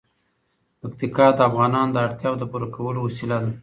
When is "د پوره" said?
2.41-2.67